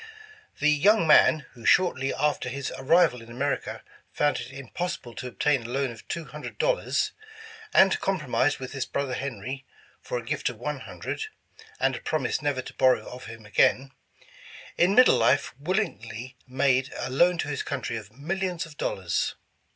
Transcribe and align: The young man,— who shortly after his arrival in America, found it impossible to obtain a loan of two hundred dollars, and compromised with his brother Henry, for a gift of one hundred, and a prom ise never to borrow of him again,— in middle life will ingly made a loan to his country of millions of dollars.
The 0.59 0.71
young 0.71 1.05
man,— 1.05 1.45
who 1.53 1.63
shortly 1.63 2.11
after 2.11 2.49
his 2.49 2.71
arrival 2.75 3.21
in 3.21 3.29
America, 3.29 3.83
found 4.11 4.39
it 4.39 4.49
impossible 4.51 5.13
to 5.13 5.27
obtain 5.27 5.61
a 5.61 5.69
loan 5.69 5.91
of 5.91 6.07
two 6.07 6.25
hundred 6.25 6.57
dollars, 6.57 7.11
and 7.71 7.99
compromised 7.99 8.57
with 8.57 8.71
his 8.73 8.87
brother 8.87 9.13
Henry, 9.13 9.63
for 10.01 10.17
a 10.17 10.25
gift 10.25 10.49
of 10.49 10.57
one 10.57 10.79
hundred, 10.79 11.25
and 11.79 11.95
a 11.95 12.01
prom 12.01 12.25
ise 12.25 12.41
never 12.41 12.63
to 12.63 12.73
borrow 12.73 13.07
of 13.11 13.25
him 13.25 13.45
again,— 13.45 13.91
in 14.75 14.95
middle 14.95 15.17
life 15.17 15.53
will 15.59 15.77
ingly 15.77 16.33
made 16.47 16.91
a 16.97 17.11
loan 17.11 17.37
to 17.37 17.47
his 17.49 17.61
country 17.61 17.95
of 17.95 18.11
millions 18.11 18.65
of 18.65 18.77
dollars. 18.77 19.35